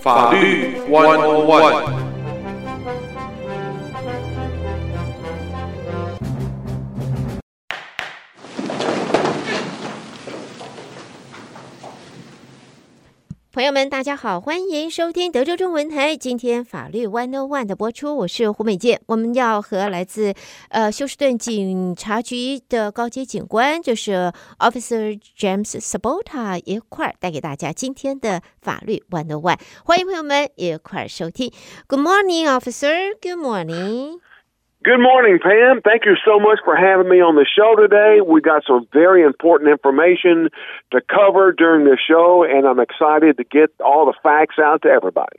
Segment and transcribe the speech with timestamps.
[0.00, 1.99] 法律 One One。
[13.70, 16.16] 友们，大家好，欢迎收听德州中文台。
[16.16, 19.00] 今天法律 One On One 的播出，我是胡美健。
[19.06, 20.34] 我们要和来自
[20.70, 29.60] 呃休斯顿警察局的高阶警官，就是 Officer James Sabota 一块儿带给大家今天的法律 One On One。
[29.84, 31.52] 欢迎朋友们一块儿收听。
[31.86, 33.14] Good morning, Officer.
[33.22, 34.18] Good morning.
[34.82, 35.82] Good morning, Pam.
[35.82, 38.22] Thank you so much for having me on the show today.
[38.26, 40.48] We got some very important information
[40.92, 44.88] to cover during the show, and I'm excited to get all the facts out to
[44.88, 45.36] everybody.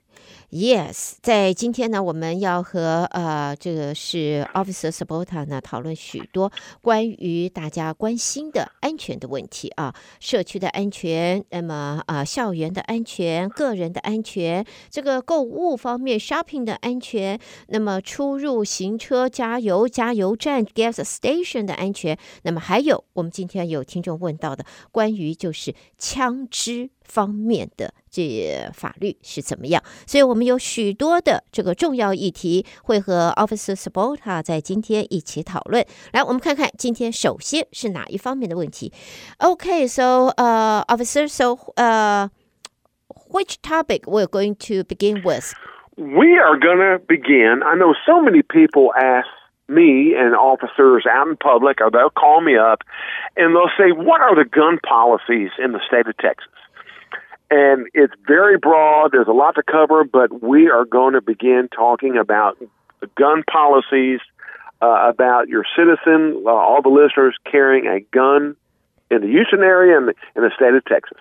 [0.52, 6.52] Yes，在今天呢，我们要和呃，这个是 Officer Sabota 呢讨论许多
[6.82, 26.90] 关于大家关心的安全的问题啊，社区的安全，那么啊、校园的安全，个人的安全，这个购物方面 shopping 的安全，那么出入行车、加油、加油站 gas station 的安全，那么还有我们今天有听众问到的关于就是枪支。
[27.11, 29.83] 方面的这法律是怎么样？
[30.07, 35.85] 所以我们有许多的这个重要议题会和 Officer Sabota 在今天一起讨论。
[36.13, 38.93] 来，我们看看今天首先是哪一方面的问题？
[39.39, 42.29] Okay, so, uh, Officer, so, uh,
[43.31, 45.53] which topic we're going to begin with?
[45.97, 47.63] We are going to begin.
[47.63, 49.27] I know so many people ask
[49.69, 52.85] me and officers out in public, or they'll call me up
[53.35, 56.53] and they'll say, What are the gun policies in the state of Texas?
[57.51, 59.13] And it's very broad.
[59.13, 62.57] There's a lot to cover, but we are going to begin talking about
[63.15, 64.21] gun policies,
[64.83, 68.57] uh, about your citizen, uh, all the listeners carrying a gun
[69.11, 71.19] in the Houston area and in the state of Texas.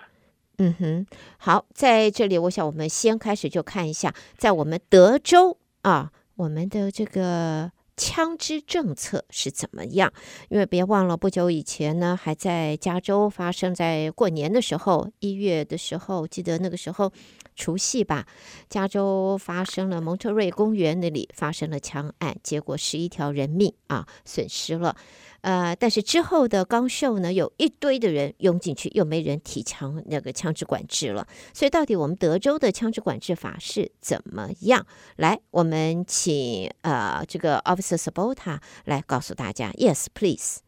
[0.58, 1.06] 嗯哼，
[1.38, 7.70] 好，在这里，我想我们先开始就看一下，在我们德州啊，我们的这个。
[8.01, 10.11] 枪支政策是怎么样？
[10.49, 17.13] 因为别忘了，不久以前呢，还在加州发生在过年的时候，一月的时候，记得那个时候
[17.55, 18.25] 除夕吧，
[18.67, 24.95] 加州发生了蒙特瑞公园那里发生了枪案，结果十一条人命啊损失了。
[25.41, 31.25] 呃，但是之后的刚秀呢，有一堆的人涌进去，又没人提枪那个枪支管制了。
[31.53, 34.85] 所以到底我们德州的枪支管制法是怎么样？
[35.17, 39.71] 来，我们请呃这个 Officer Sabota 来告诉大家。
[39.71, 40.59] Yes, please.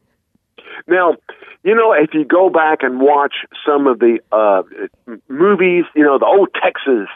[0.86, 1.16] Now,
[1.62, 4.62] you know, if you go back and watch some of the uh,
[5.28, 7.08] movies, you know, the old Texas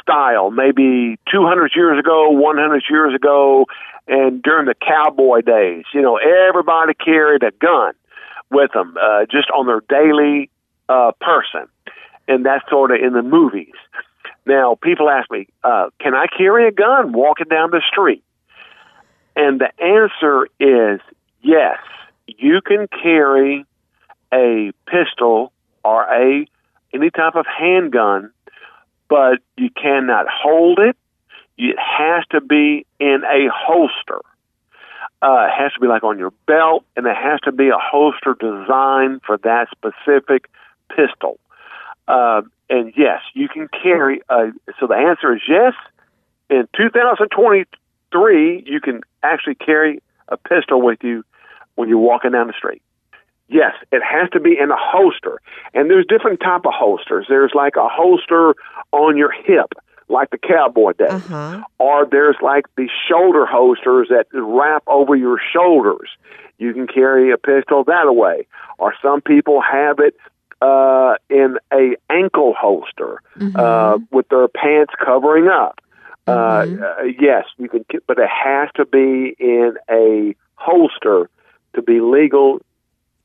[0.00, 3.66] style, maybe 200 years ago, 100 years ago.
[4.06, 7.92] and during the cowboy days, you know, everybody carried a gun
[8.50, 10.48] with them, uh, just on their daily
[10.88, 11.68] uh, person,
[12.26, 13.74] and that's sort of in the movies.
[14.46, 18.24] Now, people ask me, uh, "Can I carry a gun walking down the street?"
[19.36, 21.00] And the answer is
[21.42, 21.78] yes.
[22.26, 23.64] You can carry
[24.32, 25.52] a pistol
[25.84, 26.46] or a
[26.92, 28.30] any type of handgun,
[29.08, 30.96] but you cannot hold it
[31.58, 34.20] it has to be in a holster.
[35.20, 37.76] Uh, it has to be like on your belt, and it has to be a
[37.76, 40.48] holster designed for that specific
[40.88, 41.40] pistol.
[42.06, 44.22] Uh, and yes, you can carry.
[44.28, 45.74] A, so the answer is yes.
[46.48, 51.24] In 2023, you can actually carry a pistol with you
[51.74, 52.82] when you're walking down the street.
[53.48, 55.40] Yes, it has to be in a holster.
[55.74, 57.26] And there's different type of holsters.
[57.28, 58.54] There's like a holster
[58.92, 59.72] on your hip
[60.08, 61.22] like the cowboy does.
[61.22, 61.62] Uh-huh.
[61.78, 66.10] Or there's like the shoulder holsters that wrap over your shoulders.
[66.58, 68.46] You can carry a pistol that way.
[68.78, 70.14] Or some people have it
[70.60, 73.56] uh, in a ankle holster mm-hmm.
[73.56, 75.80] uh, with their pants covering up.
[76.26, 76.32] Uh,
[76.62, 76.82] mm-hmm.
[76.82, 81.30] Uh, yes, you can, but it has to be in a holster
[81.74, 82.60] to be legal,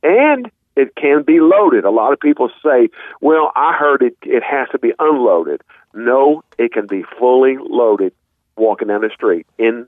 [0.03, 1.85] and it can be loaded.
[1.85, 2.89] A lot of people say,
[3.19, 4.15] "Well, I heard it.
[4.21, 5.61] It has to be unloaded."
[5.93, 8.13] No, it can be fully loaded
[8.55, 9.87] walking down the street in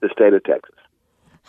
[0.00, 0.74] the state of Texas.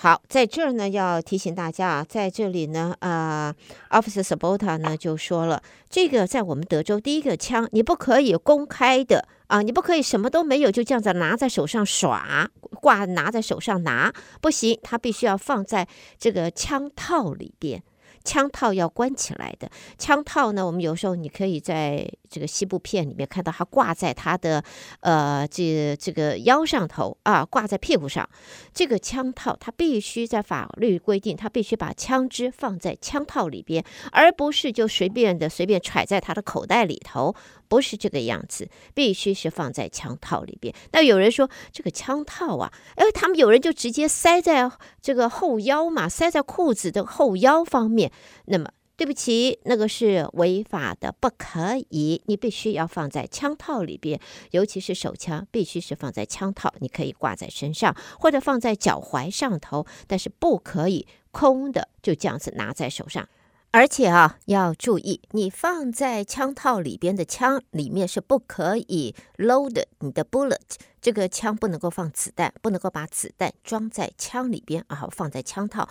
[0.01, 3.53] 好，在这儿呢，要提醒大家啊，在这里呢，啊、
[3.89, 12.49] 呃、，Officer Sabota 呢就说了，这个在我们德州，第一个枪你不可以公开的啊，你不可以什么都没有就这样子拿在手上耍，
[12.79, 15.85] 挂拿在手上拿，不行，它必须要放在
[16.17, 17.83] 这个枪套里边。
[18.24, 24.60] 枪套要关起来的，枪套呢，我们有时候你可以在这个西部片里面看到他挂在他的
[24.98, 28.28] 呃这这个腰上头啊，挂在屁股上，
[28.72, 37.36] 这个枪套他必须在法律规定，他必须把枪支放在枪套里边，而不是就随便的随便揣在他的口袋里头，
[37.68, 40.74] 不是这个样子，必须是放在枪套里边。
[40.90, 44.68] 那有人说这个枪套啊，哎，他们有人就直接塞在
[45.00, 48.10] 这个后腰嘛，塞在裤子的后腰方面，
[48.46, 48.68] 那么。
[48.96, 52.22] 对不起，那个是违法的，不可以。
[52.26, 54.20] 你必须要放在枪套里边，
[54.52, 56.72] 尤其是手枪，必须是放在枪套。
[56.78, 63.28] 你可以挂在身上，或者放在脚踝上头，但是不可以空的就这样子拿在手上。
[63.72, 75.88] 而且啊，要注意，你放在枪套里边的枪里面是不可以 load 你的 bullet，这个枪不能够放子弹，不能够把子弹装在枪里边，然后放在枪套，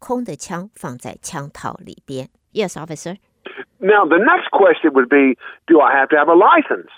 [0.00, 2.28] 空的枪放在枪套里边。
[2.52, 3.16] Yes, officer.
[3.80, 5.36] Now, the next question would be
[5.66, 6.90] Do I have to have a license?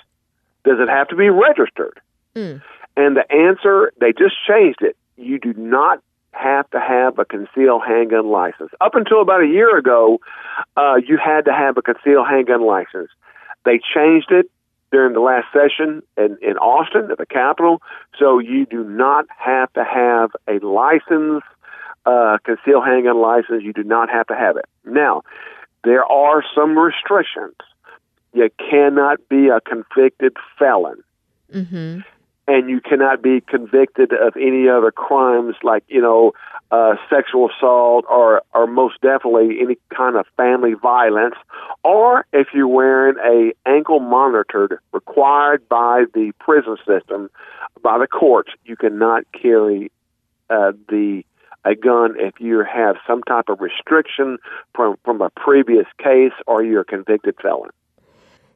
[0.64, 2.00] Does it have to be registered?
[2.34, 2.62] Mm.
[2.96, 4.96] And the answer, they just changed it.
[5.16, 6.02] You do not
[6.32, 8.70] have to have a concealed handgun license.
[8.80, 10.18] Up until about a year ago,
[10.76, 13.10] uh, you had to have a concealed handgun license.
[13.64, 14.50] They changed it
[14.90, 17.80] during the last session in, in Austin at the Capitol,
[18.18, 21.42] so you do not have to have a license
[22.06, 24.66] uh, concealed handgun license, you do not have to have it.
[24.84, 25.22] Now,
[25.84, 27.56] there are some restrictions.
[28.32, 31.02] You cannot be a convicted felon.
[31.52, 32.00] Mm-hmm.
[32.48, 36.32] And you cannot be convicted of any other crimes like, you know,
[36.72, 41.36] uh, sexual assault or, or most definitely any kind of family violence.
[41.84, 47.30] Or if you're wearing a ankle monitored required by the prison system,
[47.80, 49.92] by the courts, you cannot carry
[50.50, 51.24] uh, the
[51.62, 54.38] a gun if you have some type of restriction
[54.74, 57.70] from from a previous case or you're a convicted felon.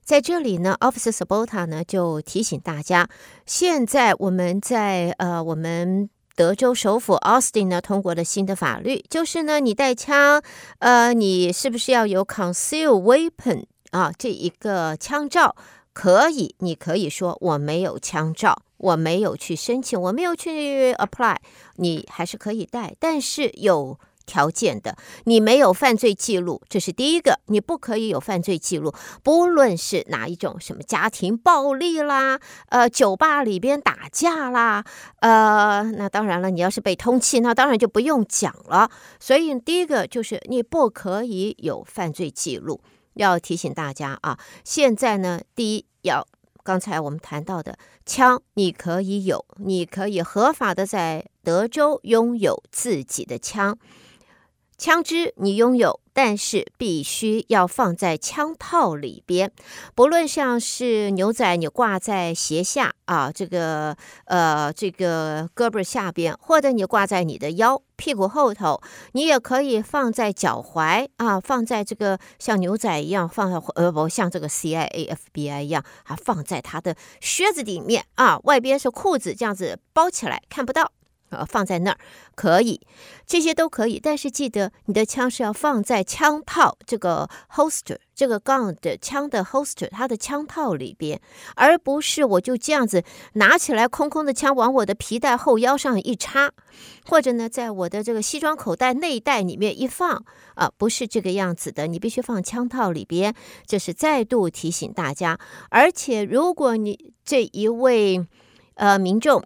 [0.02, 3.08] 在这里呢，Officer Sabota 呢就提醒大家，
[3.44, 10.42] 现在我们在呃我们德州首府 Austin 呢通过了新的法律，就是呢你带枪，
[10.78, 15.56] 呃你是不是要有 conceal weapon 啊这一个枪照？
[15.92, 18.62] 可以，你可以说我没有枪照。
[18.78, 21.36] 我没有去申请，我没有去 apply，
[21.76, 24.96] 你还是可以带，但是有条件的。
[25.24, 28.92] 你没有犯罪记录，这是第一个，你不可以有犯罪记录，
[29.22, 34.84] 不论是哪一种，什么家庭暴力啦，呃，酒吧里边打架啦，
[35.20, 38.90] 呃，那当然了，你要是被通缉，那当然就不用讲了。
[39.20, 42.80] 所以第一个就是你不可以有犯罪记录，
[43.14, 46.26] 要提醒大家啊，现在呢，第一要。
[46.66, 53.78] 刚才我们谈到的枪，你可以有，你可以合法的在德州拥有自己的枪，
[54.78, 56.00] 枪支你拥有。
[56.16, 59.52] 但是必须要放在枪套里边，
[59.94, 63.94] 不论像是牛仔，你挂在鞋下啊，这个
[64.24, 68.80] 呃这个胳膊下边，或者你挂在你的腰屁股后头，
[69.12, 80.92] 你也可以放在脚踝啊，放在这个像牛仔一样放在呃不像这个 CIA FBI 一样啊，放在他的靴子里面啊，外边是裤子这样子包起来看不到。
[81.36, 81.98] 呃，放在那儿
[82.34, 82.80] 可以，
[83.26, 91.20] 这些都可以，但是记得你的枪是要放在枪套这个 holster 这个 gun 的枪的 holster 它的枪套里边，
[91.54, 93.02] 而不是我就这样子
[93.34, 96.50] 拿起来空空的枪往我的皮带后腰上一插，
[97.06, 100.24] 或者呢，在我的这个西装口袋内袋里面一放
[100.54, 103.34] 啊，不是这个样子的，你必须放枪套里边。
[103.66, 105.38] 这是再度提醒大家，
[105.70, 108.26] 而且如果你这一位
[108.74, 109.42] 呃民众。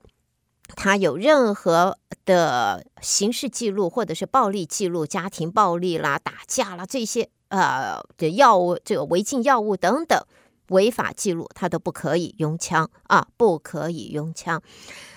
[0.77, 10.23] 他有任何的刑事记录，或者是暴力记录，家庭暴力啦、打架啦这些，呃，的药物、这个违禁药物等等
[10.69, 14.63] 违法记录，他都不可以用枪啊，不可以用枪。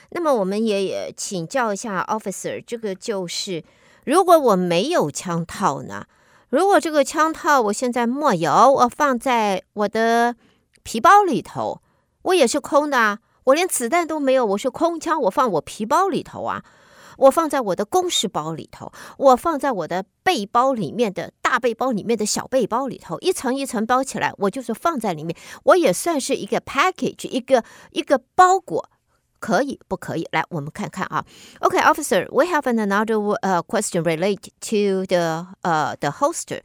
[0.09, 3.63] 那么我们也也请教一下 officer，这个就是
[4.05, 6.05] 如果我没有枪套呢？
[6.49, 10.35] 如果这个枪套我现在没有，我放在我的
[10.83, 11.81] 皮包里头，
[12.23, 13.19] 我也是空的啊。
[13.45, 16.63] 我连子弹都没有，我是空枪，我放我皮包里头啊，
[17.17, 28.89] 我放在我的公事包里头，我放在我的背包里面的大背包里面的小背包里头，一层一层包起来，我就是放在里面，我也算是一个 package，一个一个包裹，
[29.39, 30.27] 可以不可以？
[30.31, 31.25] 来，我们看看啊。
[31.59, 36.61] OK，officer，we have another uh question related to the uh the holster.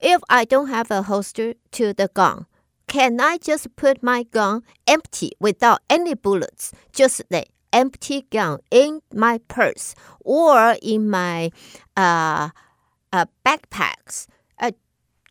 [0.00, 2.46] If I don't have a holster to the gun.
[2.88, 9.00] Can I just put my gun empty without any bullets, just the empty gun in
[9.12, 11.50] my purse or in my
[11.96, 12.50] uh
[13.12, 14.26] uh backpacks？
[14.60, 14.70] 呃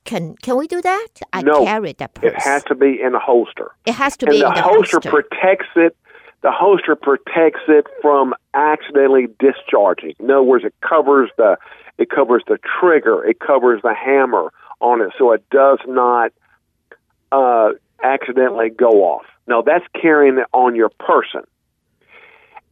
[0.03, 1.07] ，Can can we do that?
[1.31, 1.63] I No.
[1.63, 2.33] carry that purse.
[2.33, 3.71] It has to be in a holster.
[3.85, 5.09] It has to and be the in the holster, holster.
[5.11, 5.95] protects it.
[6.41, 10.13] The holster protects it from accidentally discharging.
[10.19, 11.57] In other words, it covers the
[11.97, 16.31] it covers the trigger, it covers the hammer on it, so it does not
[17.31, 17.69] uh,
[18.03, 19.25] accidentally go off.
[19.47, 21.41] Now that's carrying it on your person,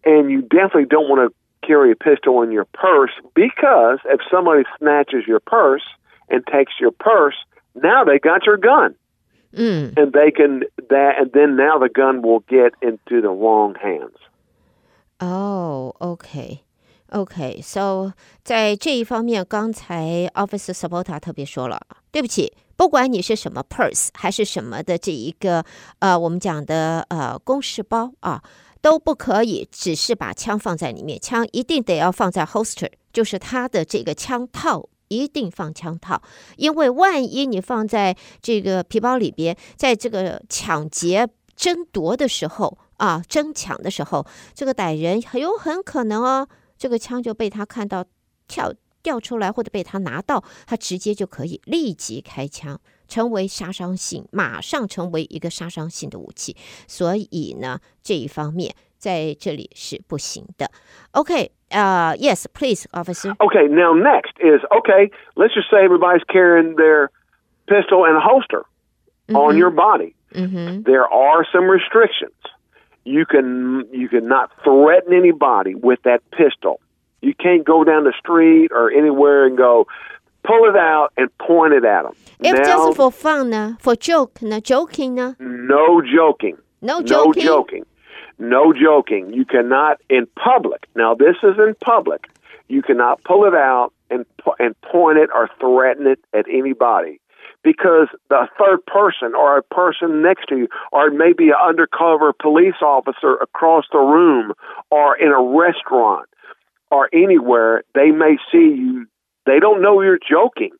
[0.03, 4.63] and you definitely don't want to carry a pistol in your purse because if somebody
[4.77, 5.83] snatches your purse
[6.29, 7.35] and takes your purse,
[7.75, 8.95] now they got your gun
[9.55, 9.95] Mm.
[9.97, 14.17] and they can that and then now the gun will get into the wrong hands.
[15.19, 16.62] Oh, OK。
[17.13, 18.11] OK，so、
[18.43, 21.79] 在这一方面，刚才 Officer Sabota 特别说了，
[22.11, 25.63] 对不起，不管你是什么 purse 还是什么的这一个
[25.99, 28.41] 呃，我们讲的呃公事包啊，
[28.81, 34.89] 都不可以只是把枪放在里面，枪一定得要放在 holster，就是它的这个枪套。
[35.09, 36.23] 一定放枪套，
[36.57, 46.47] 因为万一你放在这个皮包里边，在这个抢劫争夺的时候啊，争抢的时候，这个歹人很有很可能哦，
[46.82, 48.04] 这个枪就被他看到
[48.46, 56.56] 跳掉出来，或者被他拿到，他直接就可以立即开枪，成为杀伤性，马上成为一个杀伤性的武器。
[56.86, 60.70] 所以呢，这一方面在这里是不行的。
[61.12, 63.34] OK。Uh, yes, please, officer.
[63.40, 67.10] Okay, now next is okay, let's just say everybody's carrying their
[67.66, 68.64] pistol in a holster
[69.34, 70.14] on your body.
[70.34, 70.84] Mm-hmm.
[70.84, 72.32] There are some restrictions.
[73.04, 76.80] You can you cannot threaten anybody with that pistol.
[77.22, 79.86] You can't go down the street or anywhere and go
[80.44, 82.12] pull it out and point it at them.
[82.40, 87.42] If now, just for fun 呢，for joke 呢，joking 呢 no joking.，no No joking。
[87.42, 87.84] joking.
[88.38, 89.32] No joking.
[89.32, 90.86] You cannot in public.
[90.94, 92.28] Now this is in public.
[92.68, 97.20] You cannot pull it out and po- and point it or threaten it at anybody
[97.63, 102.81] because the third person or a person next to you or maybe an undercover police
[102.81, 104.53] officer across the room
[104.91, 106.27] or in a restaurant
[106.91, 109.07] or anywhere they may see you
[109.45, 110.71] they don't know you're joking.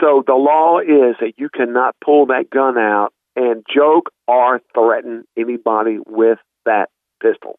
[0.00, 5.24] So the law is that you cannot pull that gun out and joke or threaten
[5.36, 6.88] anybody with that
[7.22, 7.58] pistol.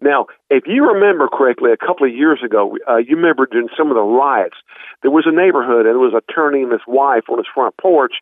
[0.00, 3.90] Now, if you remember correctly, a couple of years ago, uh, you remember during some
[3.90, 4.56] of the riots,
[5.02, 7.76] there was a neighborhood and there was an attorney and his wife on his front
[7.76, 8.14] porch,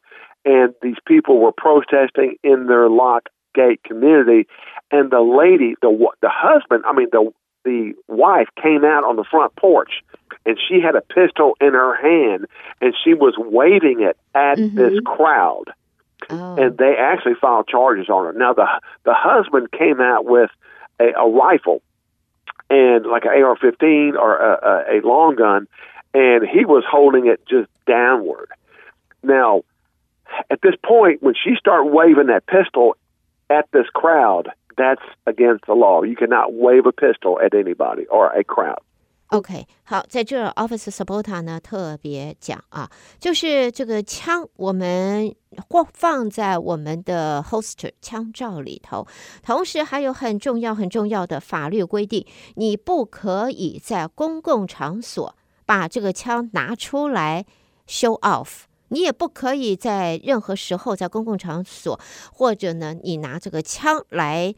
[0.45, 4.47] and these people were protesting in their lock gate community,
[4.91, 7.31] and the lady, the the husband, I mean the
[7.65, 10.03] the wife came out on the front porch,
[10.45, 12.47] and she had a pistol in her hand,
[12.81, 14.75] and she was waving it at Mhm.
[14.75, 15.73] this crowd
[16.31, 16.57] Oh.
[16.57, 18.33] and they actually filed charges on her.
[18.33, 18.67] Now the
[19.05, 20.51] the husband came out with
[21.01, 21.83] a, a rifle
[22.71, 25.69] and like an AR-15 or a, a, a long gun,
[26.13, 28.49] and he was holding it just downward.
[29.23, 29.65] Now,
[30.51, 32.97] at this point, when she started waving that pistol
[33.51, 36.03] at this crowd, that's against the law.
[36.03, 38.81] You cannot wave a pistol at anybody or a crowd.
[39.37, 42.89] OK，好，在这儿 Office Supporter 呢特别讲啊，
[43.19, 45.35] 就是这个枪我们
[45.69, 49.07] 或放在我们的 holster 枪罩里头，
[49.43, 52.25] 同时还有很重要很重要的法律规定，
[52.55, 55.35] 你不可以在公共场所
[55.67, 57.45] 把这个枪拿出来
[57.89, 58.65] show off。
[58.89, 61.99] 你也不可以在任何时候在公共场所，
[62.33, 64.55] 或者呢，你拿这个枪来，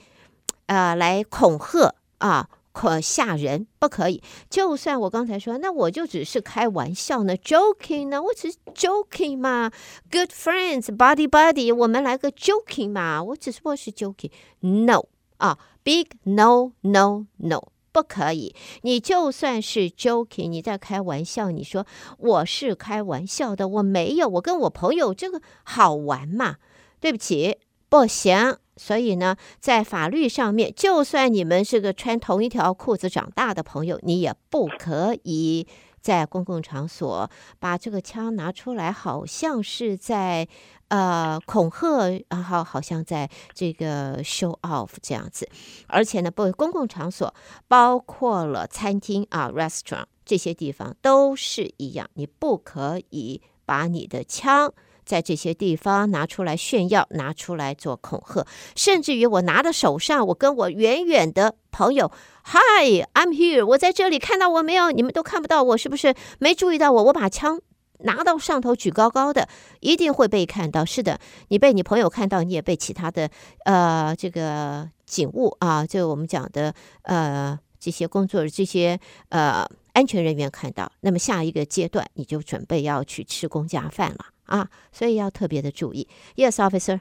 [0.66, 2.50] 呃，来恐吓啊。
[2.76, 9.72] 可吓人不可以，就算我刚才说，那我就只是开玩笑呢，joking 呢，我只是 joking 嘛
[10.12, 15.06] ，good friends，buddy buddy，我们来个 joking 嘛，我只不过是 joking，no
[15.38, 18.54] 啊，big no no no，不可以。
[18.82, 21.86] 你就算是 joking，你在开玩笑，你说
[22.18, 26.56] 我是开玩笑的，我没有，我跟我朋友这个好玩嘛，
[27.00, 27.56] 对不起，
[27.88, 28.58] 不行。
[28.76, 35.66] 所以呢，在法律上面，就算你们是个穿同一条裤子长大的朋友，你也不可以
[36.00, 40.46] 在公共场所把这个枪拿出来，好像是在
[40.88, 45.48] 呃恐吓，然后好像在这个 show off 这样子。
[45.88, 47.34] 而且呢，不，公共场所
[47.66, 54.72] 包括了餐厅啊、restaurant 这些地方都是一样，你不可以把你的枪。
[55.06, 58.44] 在这些地方拿出来炫耀，拿出来做恐吓，
[58.74, 62.10] 甚至于我拿到手上，我跟我远远的朋友
[62.44, 64.90] ，Hi，I'm here，我在这里，看到我没有？
[64.90, 67.04] 你们都看不到我，是不是没注意到我？
[67.04, 67.60] 我把枪
[68.00, 69.48] 拿到上头举高高的，
[69.80, 70.84] 一定会被看到。
[70.84, 73.30] 是的，你被你朋友看到，你也被其他的
[73.64, 78.98] 呃这个警务啊，就我们讲的呃这些工作这些
[79.28, 79.66] 呃。
[79.96, 86.07] 安全人员看到，那么下一个阶段你就准备要去吃公家饭了啊，所以要特别的注意。
[86.35, 86.99] Yes, officer.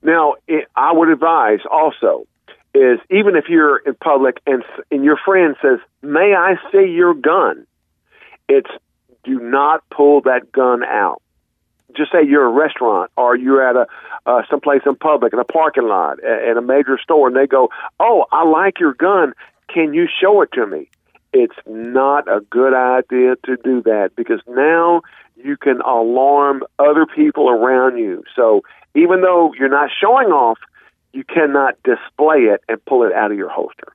[0.00, 0.36] Now,
[0.74, 2.26] I would advise also
[2.72, 7.14] is even if you're in public and and your friend says, "May I see your
[7.14, 7.66] gun?"
[8.48, 8.70] It's
[9.24, 11.20] do not pull that gun out.
[11.96, 13.86] Just say you're a restaurant or you're at a
[14.26, 17.70] uh, someplace in public in a parking lot at a major store, and they go,
[17.98, 19.32] "Oh, I like your gun.
[19.68, 20.90] Can you show it to me?"
[21.32, 25.02] It's not a good idea to do that because now
[25.35, 28.23] you can alarm other people around you.
[28.35, 28.61] So
[28.93, 30.59] even though you're not showing off,
[31.11, 33.93] you cannot display it and pull it out of your holster.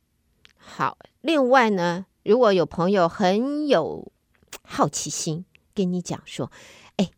[0.59, 4.13] 好，另外呢，如果有朋友很有
[4.63, 6.51] 好奇心，跟你讲说，
[6.97, 7.11] 哎，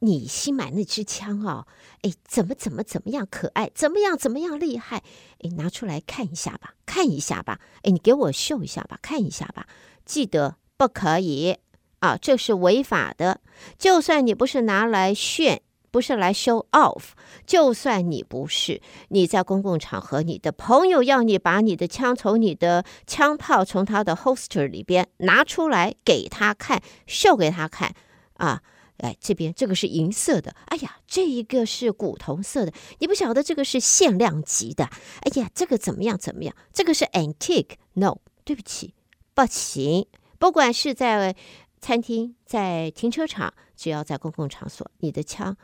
[0.00, 1.66] 你新买那支枪哦，
[2.02, 5.02] 哎，怎么怎么怎么样可爱，怎么样怎么样厉害，
[5.42, 9.66] 哎，拿出来看一下吧，看一下吧，哎，你给我秀一下吧，看一下吧，
[10.04, 11.56] 记得不可以
[12.00, 13.40] 啊，这是违法的，
[13.78, 15.62] 就算你不是拿来炫。
[15.88, 17.12] 不是来 show off，
[17.46, 27.94] 就算你不是，你在公共场合，你的朋友要你把你的枪从你的枪炮从他的 holster 里边拿出来给他看，秀给他看
[28.34, 28.60] 啊！
[28.98, 34.84] 哎，这边这个是银色的，哎呀，这一个是古铜色的，你不晓得这个是限量级的，
[35.22, 36.54] 哎呀，这个怎么样怎么样？
[36.74, 38.92] 这个是 antique，no，对不起，
[39.32, 40.06] 不行，
[40.38, 41.34] 不管是在
[41.79, 45.57] 餐厅、在停车场，只要在公共场所，你的枪。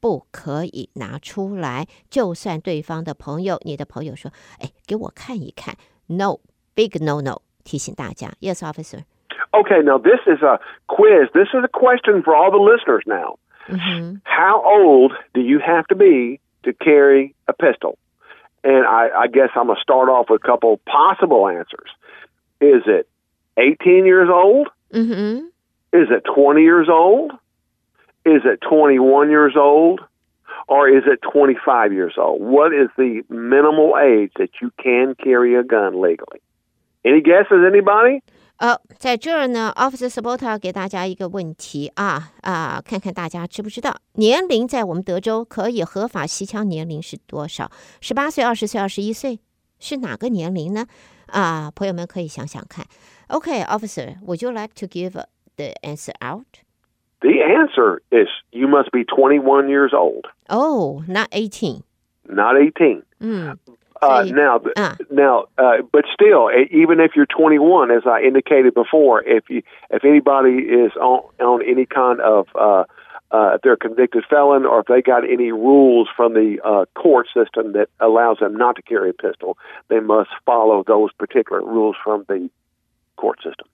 [0.00, 5.74] 不可以拿出来，就算对方的朋友，你的朋友说：“哎，给我看一看。”
[6.06, 7.42] No，big no no。
[7.64, 9.02] 提醒大家，Yes, officer.
[9.50, 11.28] Okay, now this is a quiz.
[11.32, 13.38] This is a question for all the listeners now.
[13.68, 14.20] Mm-hmm.
[14.22, 17.98] How old do you have to be to carry a pistol?
[18.62, 21.90] And I, I guess I'm going to start off with a couple possible answers.
[22.60, 23.08] Is it
[23.56, 24.68] 18 years old?
[24.94, 25.46] Mm-hmm.
[25.92, 27.32] Is it 20 years old?
[28.24, 30.00] Is it 21 years old
[30.66, 32.42] or is it 25 years old?
[32.42, 36.42] What is the minimal age that you can carry a gun legally?
[37.04, 38.20] Any guesses, anybody?
[38.58, 47.70] 呃，在这儿呢，Officer Sabota 给大家一个问题啊啊，看看大家知不知道年龄在我们德州可以合法吸枪年龄是多少？
[48.00, 49.38] 十八岁、二十岁、二十一岁
[49.78, 50.86] 是哪个年龄呢？
[51.28, 52.84] 啊，朋友们可以想想看。
[53.28, 55.12] Okay, Officer, would you like to give
[55.57, 56.59] the answer out?
[57.21, 60.25] The answer is you must be 21 years old.
[60.49, 61.83] Oh, not 18.
[62.27, 63.03] Not 18.
[63.21, 63.57] Mm.
[64.01, 64.97] Uh, now, Ah.
[65.09, 69.61] now, uh, but still, even if you're 21, as I indicated before, if you
[69.91, 72.83] if anybody is on on any kind of uh,
[73.31, 76.83] uh, if they're a convicted felon or if they got any rules from the uh,
[76.99, 81.61] court system that allows them not to carry a pistol, they must follow those particular
[81.63, 82.49] rules from the
[83.15, 83.67] court system.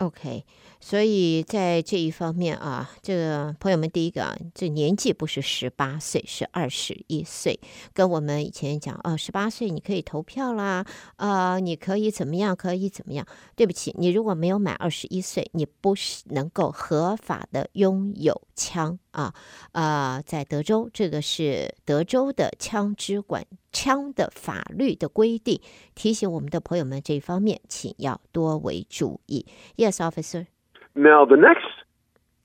[0.00, 0.44] OK，
[0.82, 7.60] 所以在这一方面啊，这个朋友们，第一个啊，这年纪不是十八岁，是二十一岁，
[7.92, 13.26] 跟我们以前讲哦，十八岁你可以投票啦，呃，你可以怎么样，可以怎么样？
[13.54, 19.34] 对不起，你如果没有满二十一岁，你不是能够合法的拥有枪，啊、
[19.72, 25.60] 呃，在德州，这个是德州的枪支管枪的法律的规定，
[25.94, 29.44] 提醒我们的朋友们这一方面，请要多为注意。
[29.76, 30.46] Yes, officer.
[30.95, 31.67] Now, the next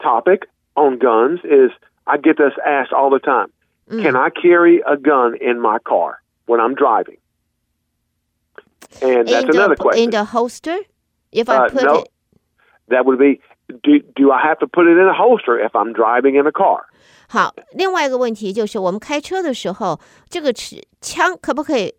[0.02, 1.70] topic on guns is
[2.06, 3.50] I get this asked all the time.
[3.88, 7.18] Can I carry a gun in my car when I'm driving?
[9.02, 10.04] And that's in another the, question.
[10.04, 10.78] In the holster?
[11.32, 11.94] If I Uh, put no.
[11.98, 12.08] it,
[12.88, 13.40] that would be
[13.82, 16.52] do, do I have to put it in a holster if I'm driving in a
[16.52, 16.86] car?
[17.28, 21.94] 好，另外一个问题就是，我们开车的时候，这个持枪可不可以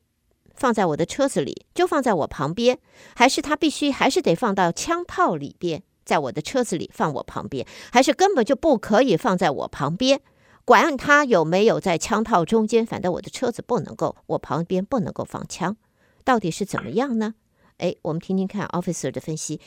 [0.54, 2.78] 放在我的车子里，就放在我旁边，
[3.15, 10.21] 还是它必须还是得放到枪炮里边， 在我的车子里放我旁边，还是根本就不可以放在我旁边？
[10.65, 15.76] 管它有没有在枪炮中间，反正我的车子不能够，我旁边不能够放枪，
[16.24, 17.34] 到底是怎么样呢？
[17.80, 19.60] 哎，我们听听看 officer 的分析。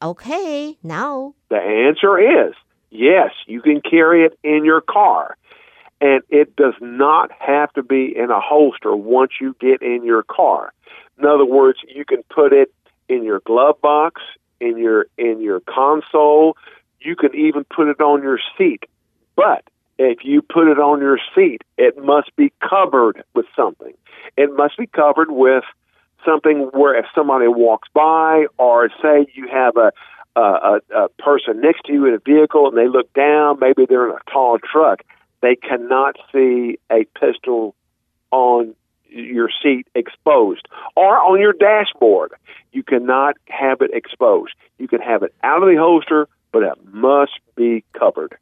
[0.00, 1.32] Okay, now.
[1.48, 2.54] The answer is
[2.90, 5.36] yes, you can carry it in your car.
[5.98, 10.22] And it does not have to be in a holster once you get in your
[10.24, 10.72] car.
[11.16, 12.72] In other words, you can put it
[13.08, 14.20] in your glove box,
[14.59, 16.57] in your in your console.
[16.99, 18.83] You can even put it on your seat.
[19.35, 19.63] But
[19.97, 23.93] if you put it on your seat, it must be covered with something.
[24.35, 25.63] It must be covered with
[26.25, 29.91] something where if somebody walks by or say you have a
[30.35, 34.07] a, a person next to you in a vehicle and they look down, maybe they're
[34.07, 35.01] in a tall truck,
[35.41, 37.73] they cannot see a pistol
[38.31, 38.75] on
[39.09, 42.33] your seat exposed or on your dashboard.
[42.71, 44.53] You cannot have it exposed.
[44.77, 48.37] You can have it out of the holster, but it must be covered.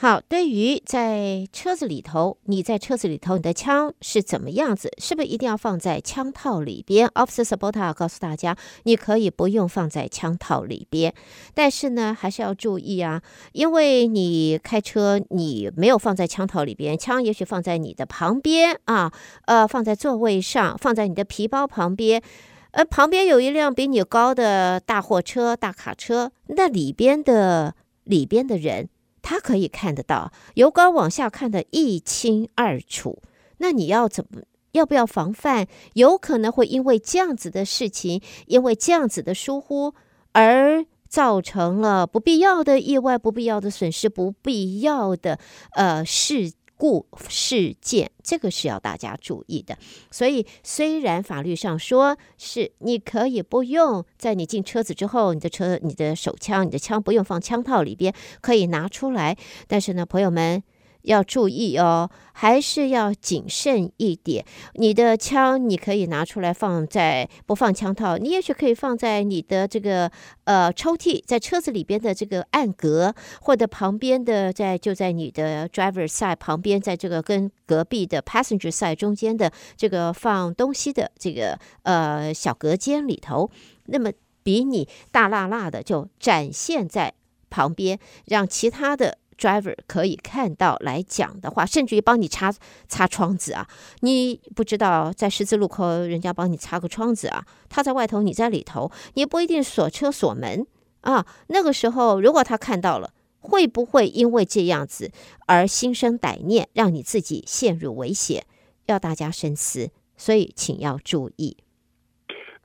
[0.00, 4.92] 好，对于在车子里头，你在车子里头，你的枪是怎么样子？
[4.98, 11.12] 是不是一定要放在枪套里边？Officer Sabota 告诉大家，你可以不用放在枪套里边，
[11.52, 19.12] 但是呢，还是要注意啊，因为你开车，你没有放在枪套里边，枪也许放在你的旁边啊，
[19.46, 22.22] 呃，放在座位上，放在你的皮包旁边，
[22.70, 28.88] 呃，旁边有一辆比你高的大货车、大卡车，那里边的里边的人。
[29.28, 33.22] 他可以看得到，由高往下看得一清二楚。
[33.58, 34.40] 那你要怎么？
[34.72, 35.66] 要不要防范？
[35.92, 39.92] 有可能会因为这样子的事情，因为这样子的疏忽，
[40.32, 45.38] 而造成了不必要的意外、不必要的损失、不必要的
[45.72, 46.52] 呃事。
[46.78, 49.76] 故事件，这个是要大家注意的。
[50.10, 59.36] 所以，虽然法律上说是你可以不用在你进车子之后，你的车、你的手枪、你的枪不用放枪套里边，可以拿出来，
[59.66, 60.62] 但是呢，朋友们。
[61.08, 64.44] 要注意哦，还是要谨慎一点。
[64.74, 70.10] 你的枪你可以拿出来放在不放枪套，你也许可以放在你的这个
[70.44, 83.50] 呃抽屉，在车子里边的这个暗格，或者旁边的在就在你的 driver side 旁边，在这个跟隔壁的 passenger side 中间的这个放东西的这个呃小隔间里头。
[83.86, 87.14] 那么比你大剌剌的就展现在
[87.48, 89.16] 旁边，让其他的。
[89.38, 92.52] Driver 可以看到来讲的话，甚至于帮你擦
[92.88, 93.66] 擦窗子啊！
[94.00, 100.66] 你不知道在十字路口，人家帮你擦个窗子啊，他在外头，你在里头，你不一定锁车锁门
[101.02, 101.24] 啊。
[101.46, 105.12] 那个时候，如果他看到了，会不会因为这样子
[105.46, 108.44] 而心生歹念，让你自己陷入危险？
[108.86, 111.56] 要大家深思，所以请要注意。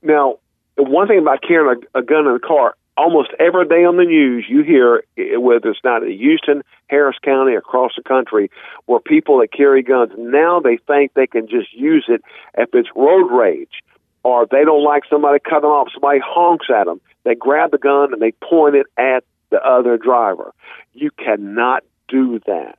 [0.00, 0.40] Now,
[0.76, 2.74] one thing about carrying a, a gun in the car.
[2.96, 7.16] Almost every day on the news, you hear, eh, whether it's not in Houston, Harris
[7.22, 8.50] County, across the country,
[8.86, 12.22] where people that carry guns now they think they can just use it
[12.56, 13.82] if it's road rage
[14.22, 17.00] or they don't like somebody cutting off, somebody honks at them.
[17.24, 20.52] They grab the gun and they point it at the other driver.
[20.94, 22.78] You cannot do that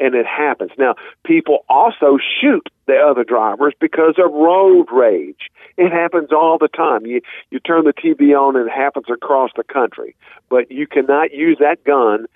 [0.00, 0.72] and it happens.
[0.78, 5.50] Now, people also shoot the other drivers because of road rage.
[5.76, 7.06] It happens all the time.
[7.06, 10.14] You you turn the TV on and it happens across the country.
[10.48, 12.26] But you cannot use that gun,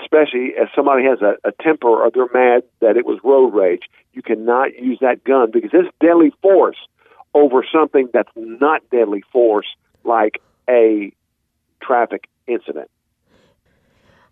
[0.00, 3.82] especially if somebody has a, a temper or they're mad that it was road rage.
[4.12, 6.78] You cannot use that gun because it's deadly force
[7.34, 9.66] over something that's not deadly force
[10.04, 11.12] like a
[11.80, 12.90] traffic incident.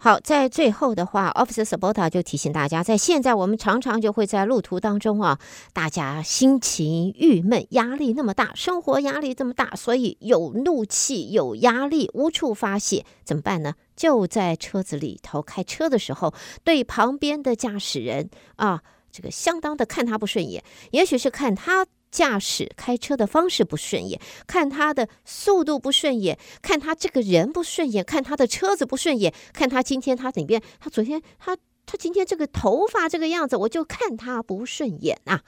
[0.06, 5.40] 好，在最后的话，Officer Sabota 就提醒大家，在现在我们常常就会在路途当中啊，
[5.72, 13.74] 大家心情郁闷，压力那么大，生活压力这么大，所以有怒气、有压力，无处发泄，怎么办呢？
[13.96, 21.84] 就在车子里头开车的时候，对旁边的驾驶人啊，这个相当的看他不顺眼，也许是看他。
[22.16, 35.42] 驾驶开车的方式不顺眼，看他的速度不顺眼，看他这个人不顺眼，看他的车子不顺眼，看他今天他哪边，他昨天他他今天这个头发这个样子，我就看他不顺眼啊。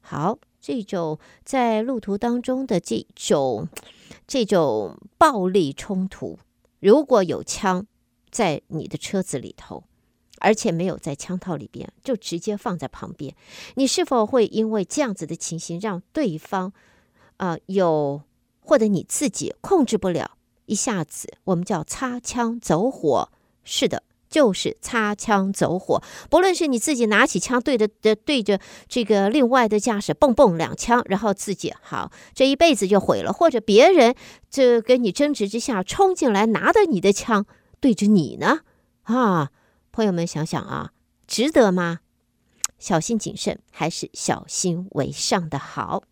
[0.00, 3.68] 好，这种在路途当中的这种
[4.26, 6.40] 这种暴力冲突，
[6.80, 7.86] 如果有枪
[8.28, 9.84] 在你的车子里头。
[10.40, 13.34] 而且没有在枪套里边，就直接放在旁边。
[13.74, 16.72] 你是否会因为这样子的情形，让对方，
[17.36, 18.22] 啊、有
[18.60, 20.32] 或者你自己控制不了，
[20.66, 23.30] 一下子我们叫擦枪走火。
[23.64, 26.02] 是的，就是擦枪走火。
[26.30, 34.14] 不论是你自己拿起枪对着的对着这个另外的驾驶蹦蹦两枪，然后自己好这一辈子就毁了；或者别人
[34.48, 37.44] 这跟你争执之下冲进来，拿着你的枪
[37.78, 38.60] 对着你呢，
[39.02, 39.50] 啊。
[39.98, 40.92] 朋友们想想啊，
[41.26, 41.98] 值得吗？
[42.78, 46.04] 小心谨慎，还是小心为上的好。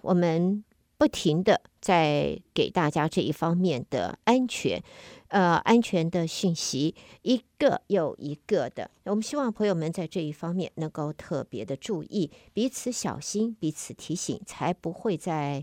[0.00, 0.64] 我们
[0.96, 4.82] 不停的在给大家这一方面的安全，
[5.28, 8.90] 呃，安全的讯息，一个又一个的。
[9.04, 15.62] 我们希望朋友们在这一方面能够特别的注意，彼此小心，彼此提醒，才不会在。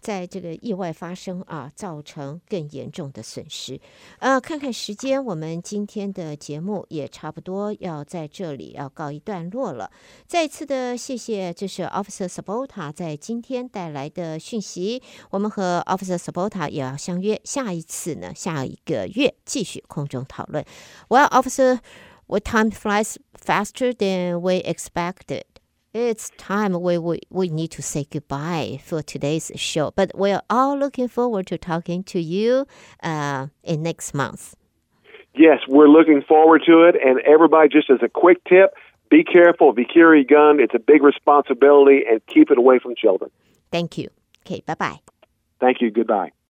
[0.00, 3.80] 在这个意外发生啊，造成更严重的损失。
[4.18, 9.90] 呃，看看时间，我们今天的节目也差不多要在这里要告一段落了。
[10.26, 15.02] 再次的谢谢，这是 Officer Sabota 在今天带来的讯息。
[15.30, 20.64] 我们和 Officer Sabota 也要相约下一次呢，下一个月继续空中讨论。
[21.08, 21.80] Well, Officer,
[22.26, 25.49] what time flies faster than we expected?
[25.92, 30.78] It's time we, we, we need to say goodbye for today's show, but we're all
[30.78, 32.66] looking forward to talking to you
[33.02, 34.54] uh, in next month.
[35.34, 36.94] Yes, we're looking forward to it.
[37.04, 38.72] And everybody, just as a quick tip,
[39.10, 39.72] be careful.
[39.72, 43.32] If you carry a gun, it's a big responsibility, and keep it away from children.
[43.72, 44.10] Thank you.
[44.46, 45.00] Okay, bye bye.
[45.58, 45.90] Thank you.
[45.90, 46.30] Goodbye.